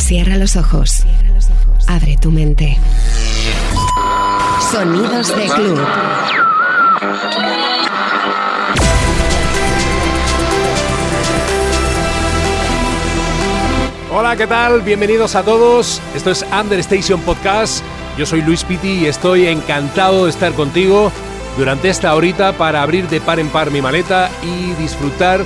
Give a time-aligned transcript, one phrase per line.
[0.00, 1.04] Cierra los ojos.
[1.86, 2.76] Abre tu mente.
[4.72, 5.80] Sonidos de club.
[14.12, 14.80] Hola, ¿qué tal?
[14.82, 16.02] Bienvenidos a todos.
[16.14, 17.84] Esto es Understation Podcast.
[18.18, 21.12] Yo soy Luis Piti y estoy encantado de estar contigo
[21.56, 25.44] durante esta horita para abrir de par en par mi maleta y disfrutar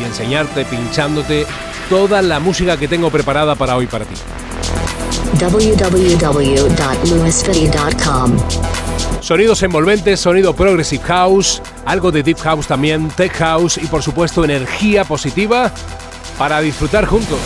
[0.00, 1.46] y enseñarte pinchándote
[1.88, 4.16] toda la música que tengo preparada para hoy para ti.
[5.38, 8.36] www.lewisfitty.com.
[9.20, 14.44] Sonidos envolventes, sonido progressive house, algo de deep house también, tech house y por supuesto
[14.44, 15.72] energía positiva
[16.38, 17.38] para disfrutar juntos.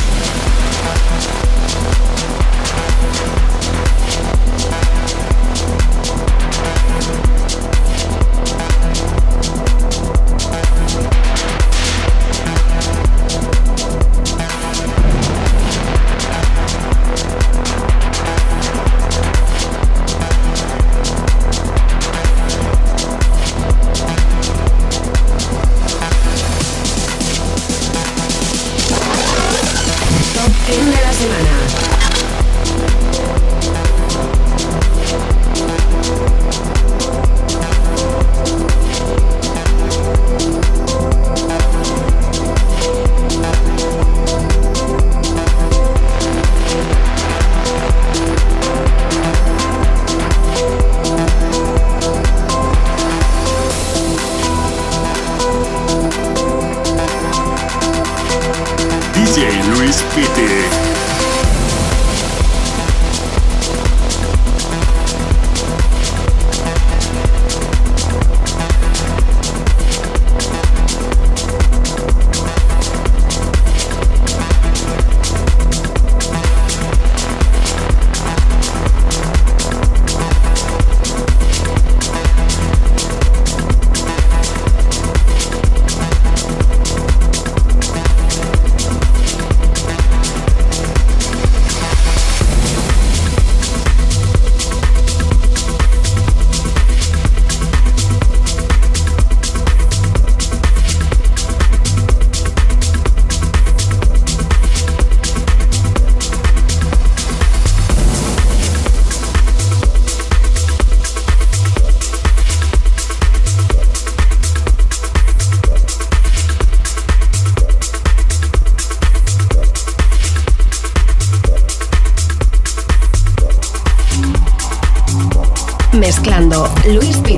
[126.88, 127.37] Luis.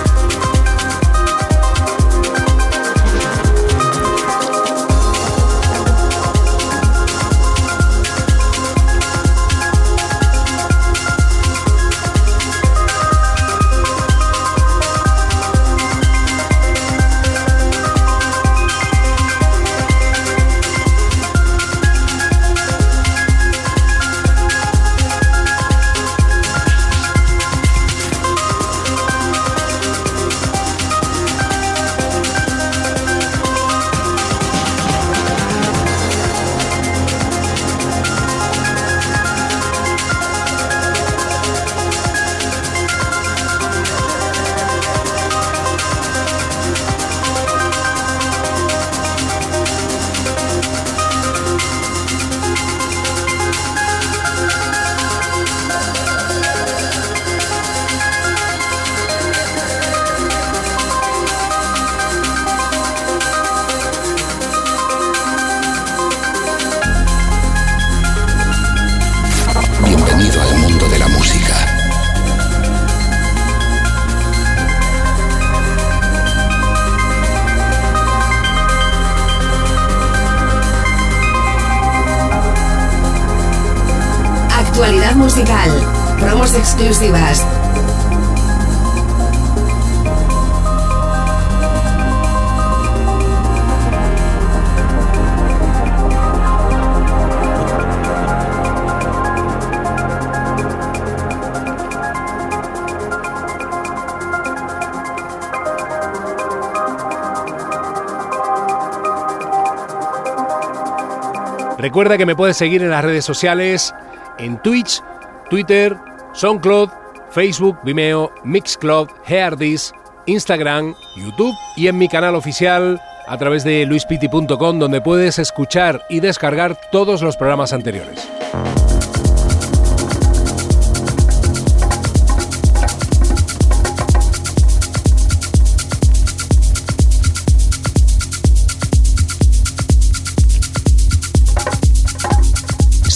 [111.81, 113.95] Recuerda que me puedes seguir en las redes sociales,
[114.37, 115.01] en Twitch,
[115.49, 115.97] Twitter,
[116.33, 116.89] SoundCloud,
[117.31, 119.91] Facebook, Vimeo, Mixcloud, Heardis,
[120.27, 126.19] Instagram, YouTube y en mi canal oficial a través de luispiti.com donde puedes escuchar y
[126.19, 128.29] descargar todos los programas anteriores.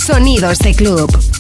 [0.06, 1.35] Sonidos de club.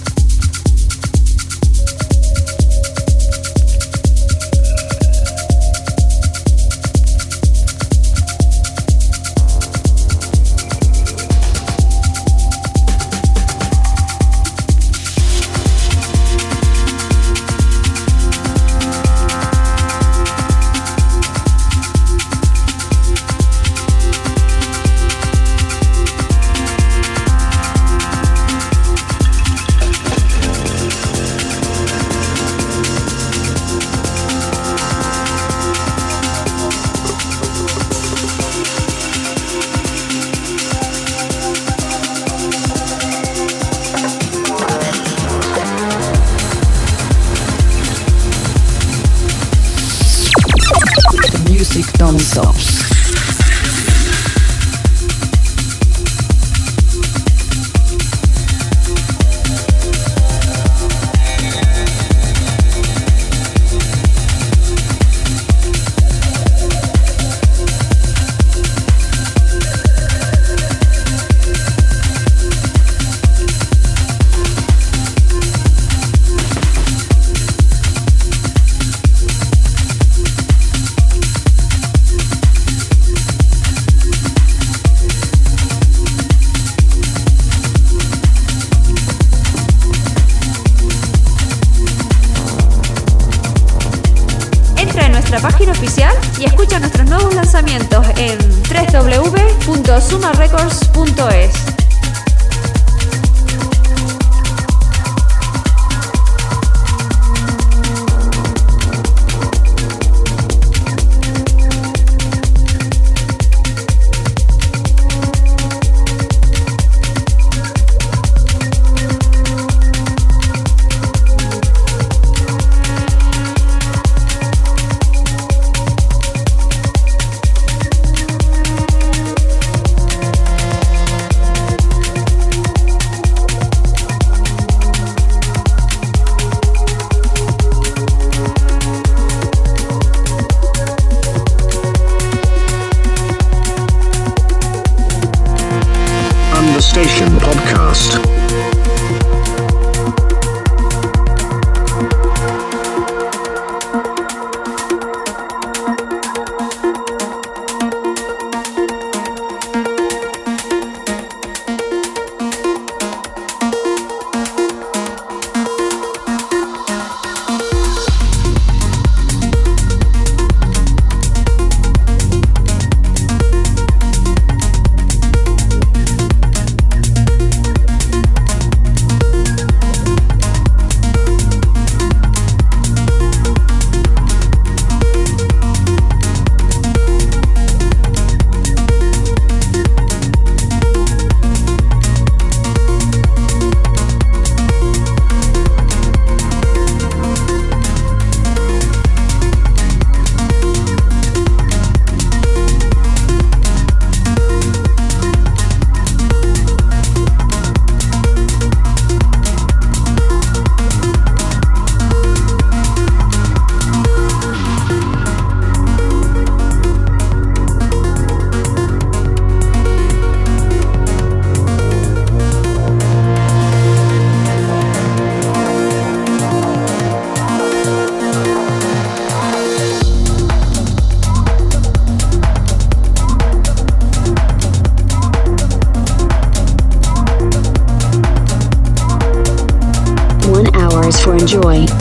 [241.55, 241.94] enjoy.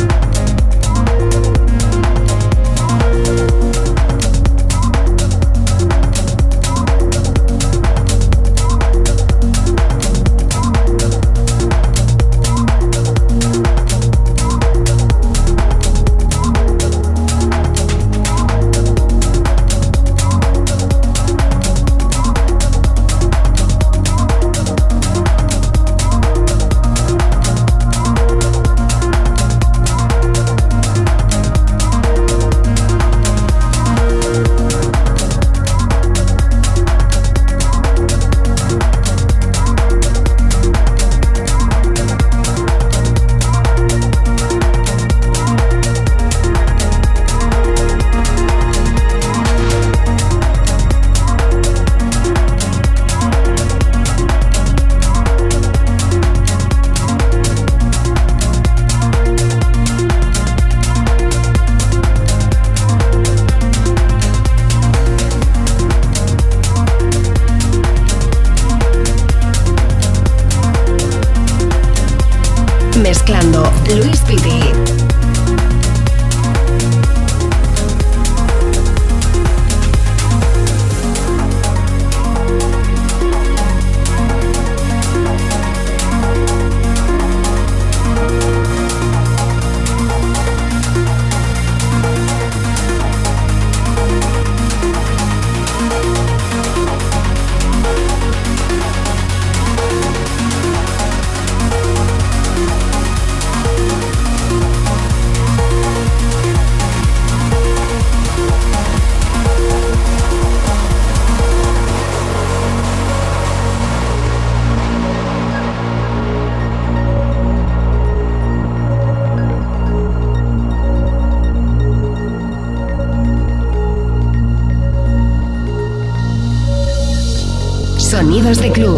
[128.60, 128.93] De club.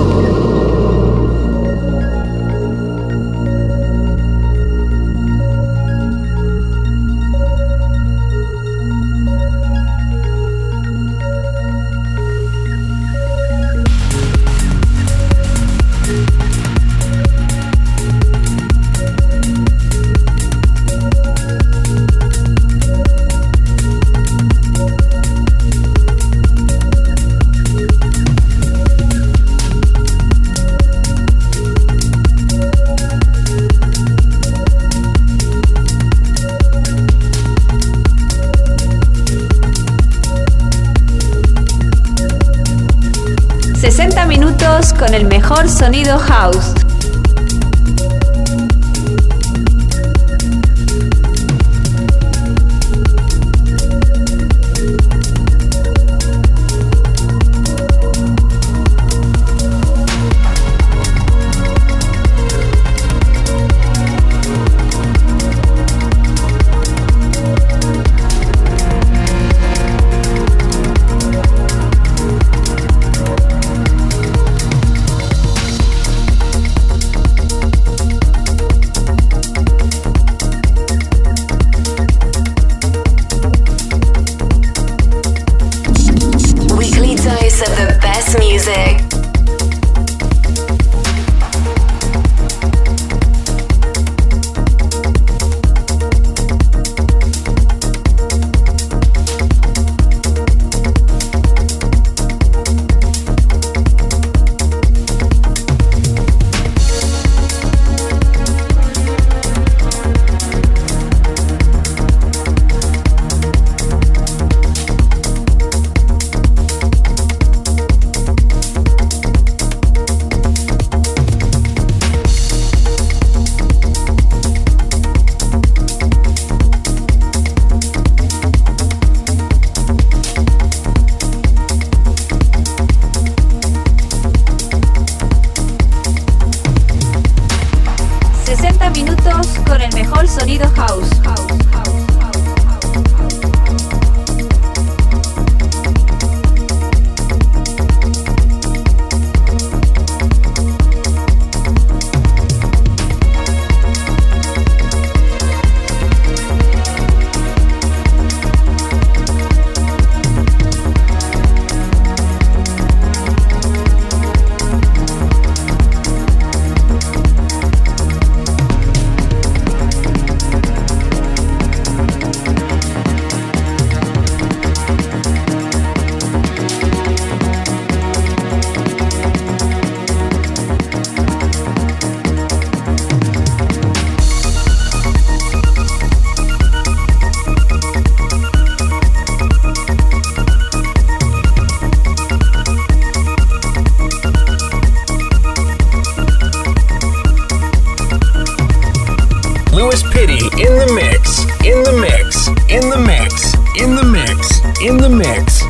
[45.49, 46.76] Mejor sonido house.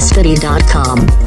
[0.00, 1.19] www.lewisfitty.com.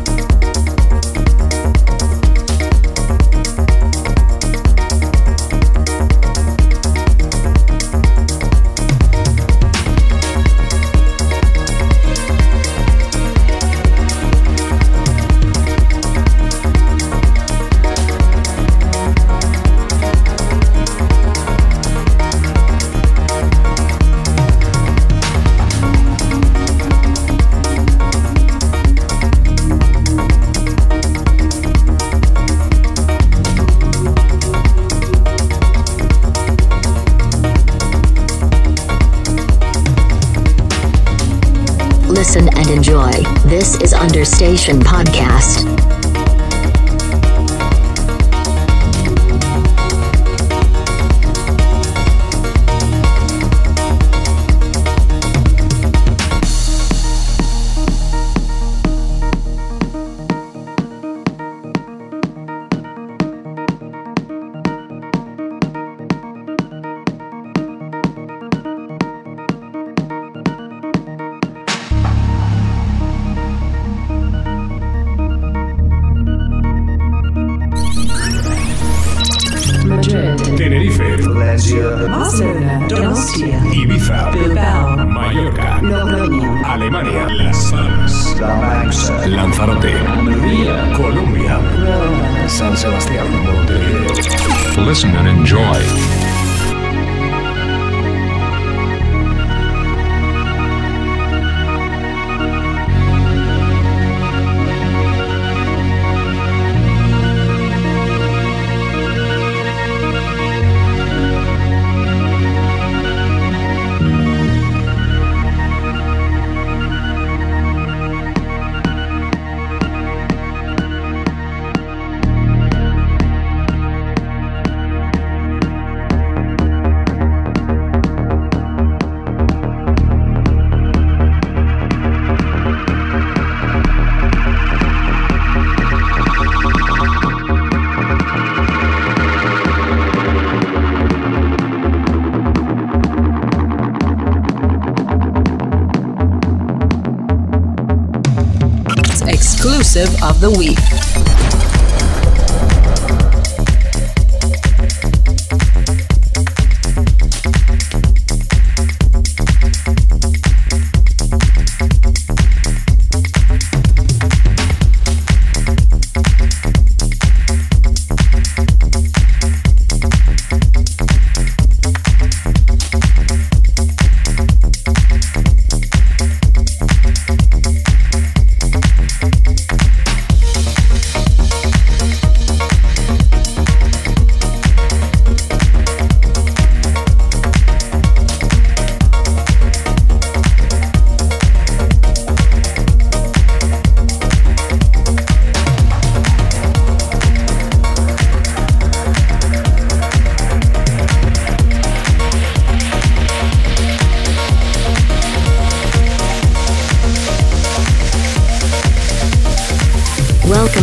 [150.44, 150.73] the week.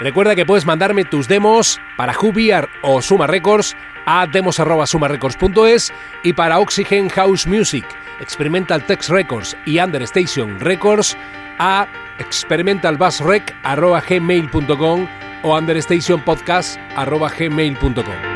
[0.00, 6.58] Recuerda que puedes mandarme tus demos para Jubiar o Suma Records a demos.sumarecords.es y para
[6.58, 7.84] Oxygen House Music,
[8.18, 11.18] Experimental Text Records y Understation Records
[11.58, 11.86] a
[12.18, 15.06] experimentalbassrec.gmail.com
[15.42, 18.30] o understationpodcast.gmail.com.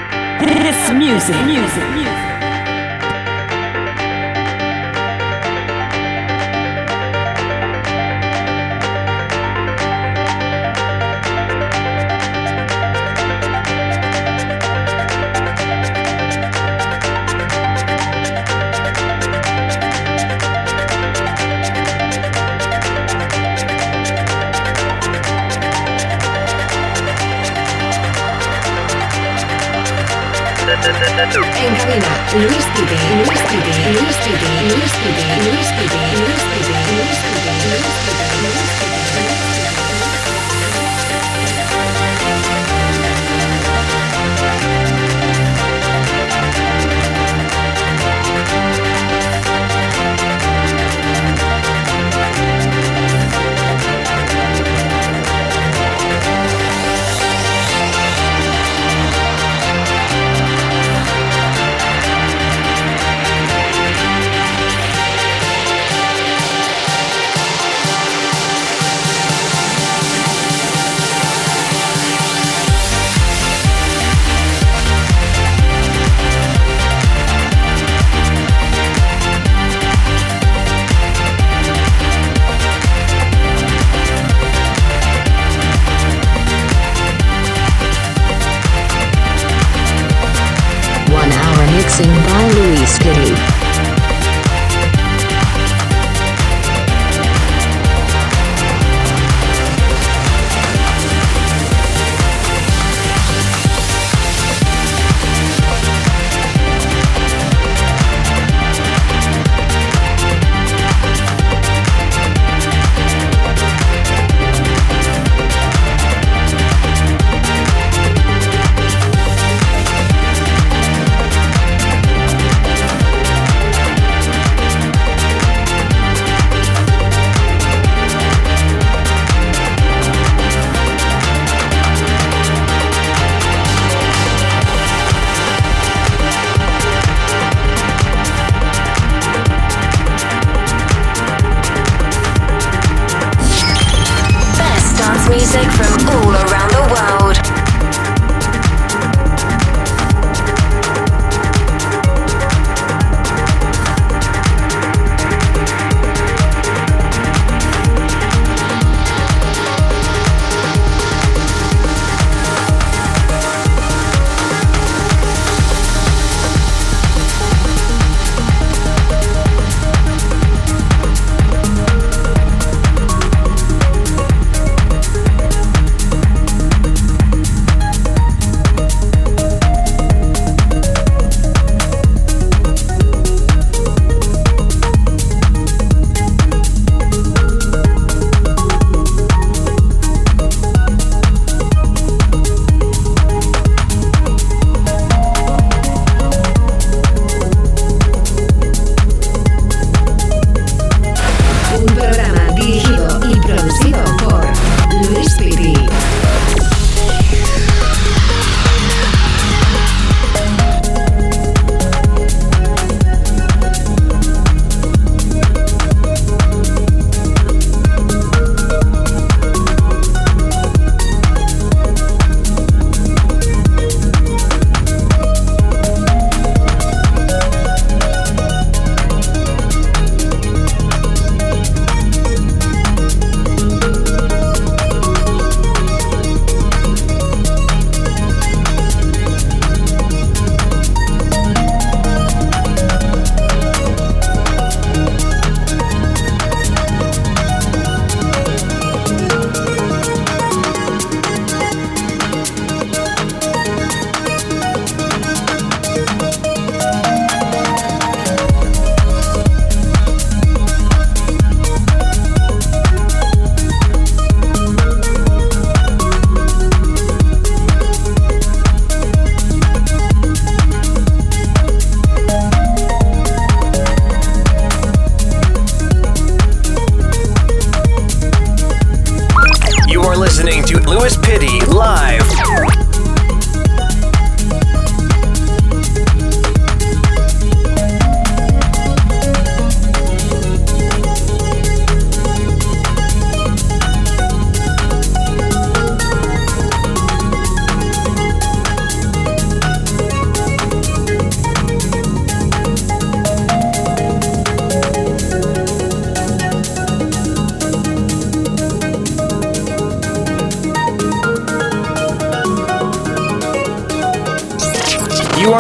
[0.95, 2.24] music, music, music.
[32.35, 34.43] Luis TV, Luis TV, Luis TV,
[34.75, 35.34] Luis TV.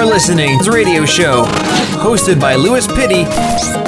[0.05, 1.45] Listening to Radio Show,
[1.97, 3.84] hosted by Louis Pitty.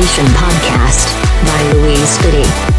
[0.00, 1.12] Podcast
[1.44, 2.69] by Louise Fitty.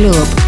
[0.00, 0.39] Club.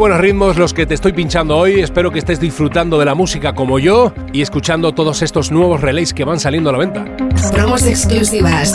[0.00, 1.80] Buenos ritmos los que te estoy pinchando hoy.
[1.80, 6.14] Espero que estés disfrutando de la música como yo y escuchando todos estos nuevos relays
[6.14, 7.04] que van saliendo a la venta.
[7.52, 8.74] Promos exclusivas.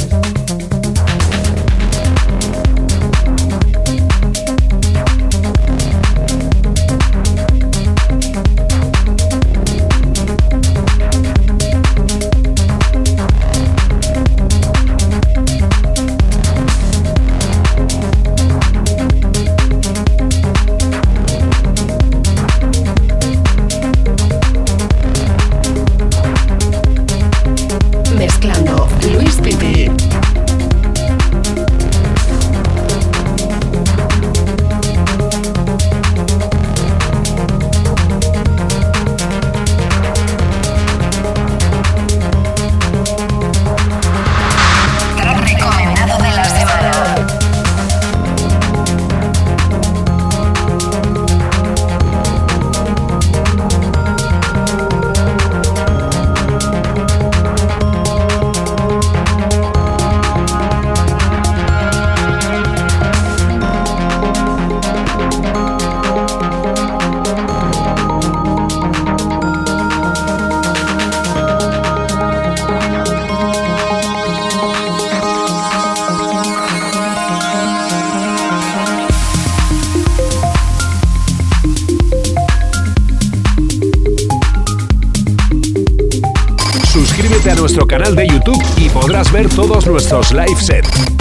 [89.49, 91.20] Todos nuestros live sets.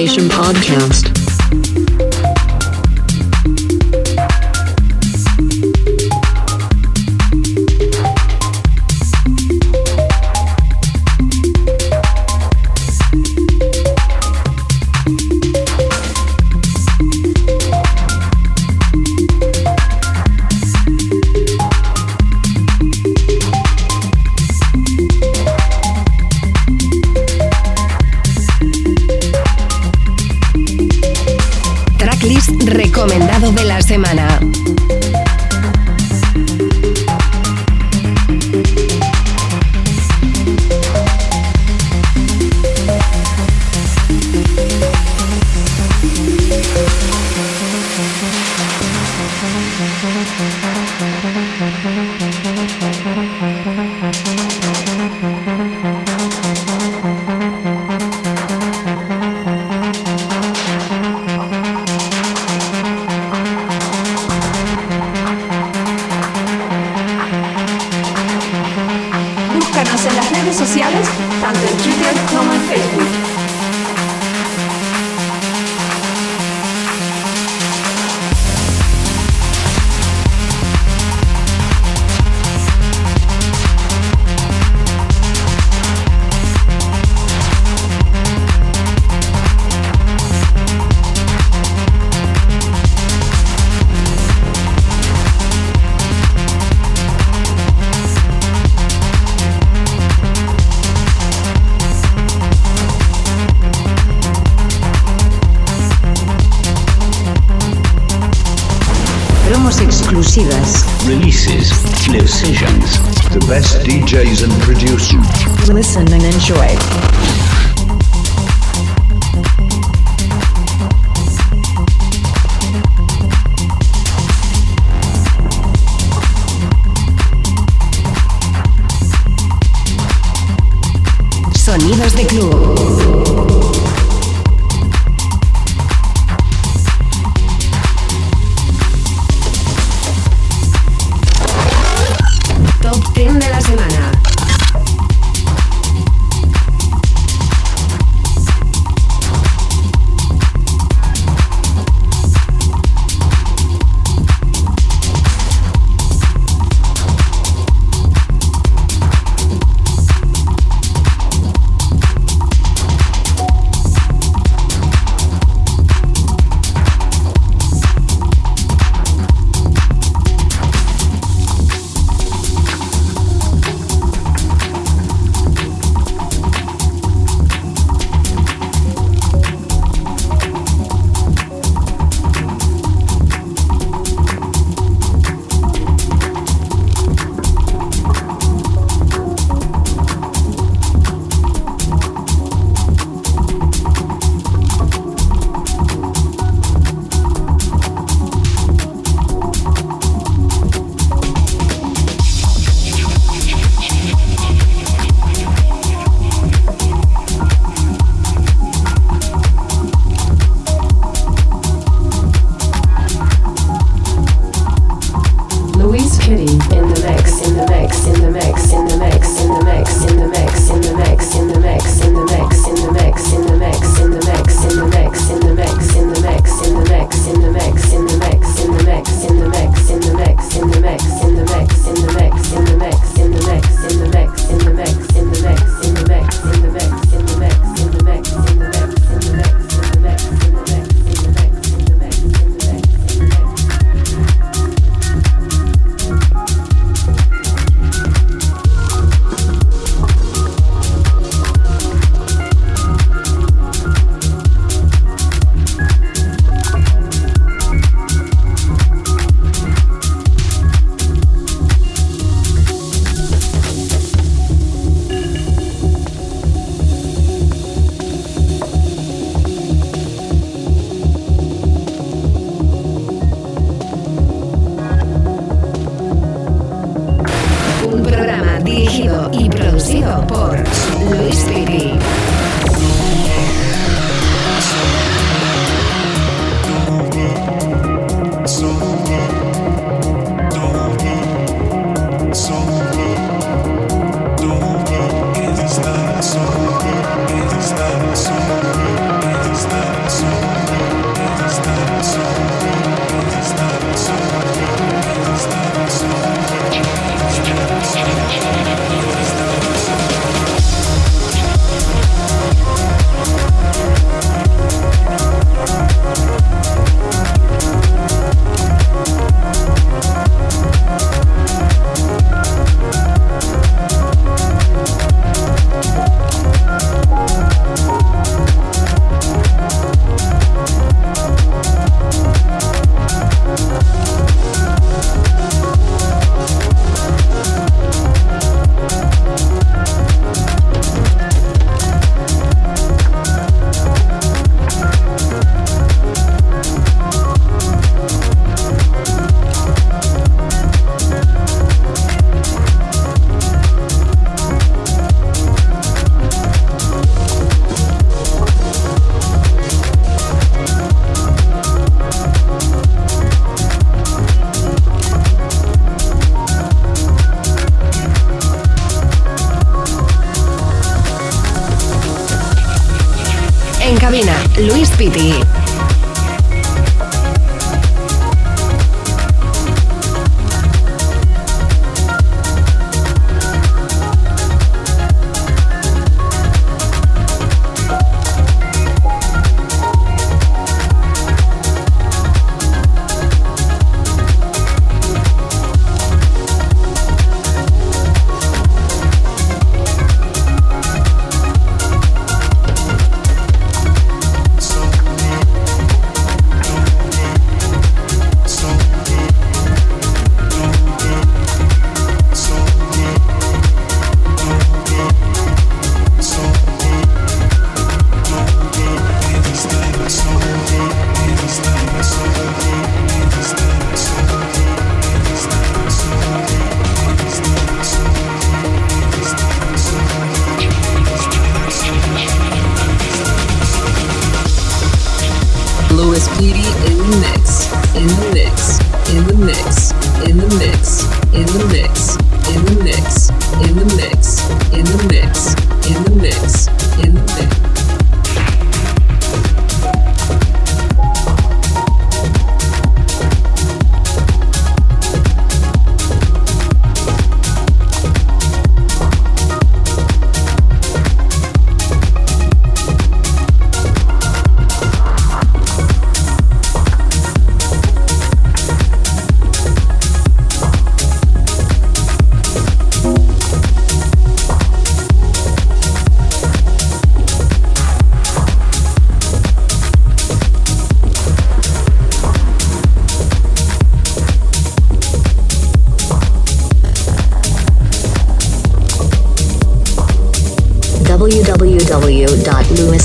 [0.00, 1.09] Understation podcast.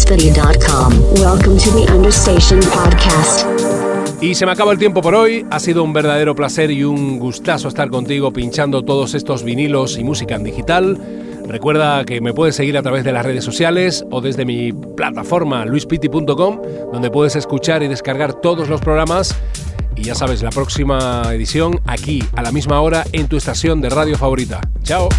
[0.08, 3.44] Welcome to the Understation Podcast.
[4.22, 5.48] Y se me acaba el tiempo por hoy.
[5.50, 10.04] Ha sido un verdadero placer y un gustazo estar contigo pinchando todos estos vinilos y
[10.04, 11.00] música en digital.
[11.48, 15.66] Recuerda que me puedes seguir a través de las redes sociales o desde mi plataforma
[15.66, 16.62] luispiti.com,
[16.94, 19.36] donde puedes escuchar y descargar todos los programas.
[19.96, 23.90] Y ya sabes, la próxima edición aquí, a la misma hora, en tu estación de
[23.90, 24.62] radio favorita.
[24.84, 25.10] ¡Chao!